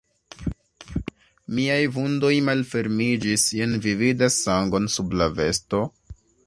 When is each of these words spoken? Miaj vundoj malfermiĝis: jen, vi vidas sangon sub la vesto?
Miaj 1.59 1.83
vundoj 1.97 2.33
malfermiĝis: 2.47 3.47
jen, 3.61 3.79
vi 3.85 3.97
vidas 4.05 4.43
sangon 4.49 4.93
sub 4.97 5.19
la 5.23 5.31
vesto? 5.43 5.89